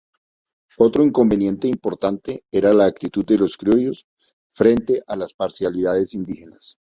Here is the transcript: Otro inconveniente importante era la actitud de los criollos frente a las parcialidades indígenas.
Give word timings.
Otro 0.79 1.03
inconveniente 1.03 1.67
importante 1.67 2.43
era 2.51 2.73
la 2.73 2.85
actitud 2.85 3.23
de 3.23 3.37
los 3.37 3.55
criollos 3.55 4.07
frente 4.51 5.03
a 5.05 5.15
las 5.15 5.35
parcialidades 5.35 6.15
indígenas. 6.15 6.79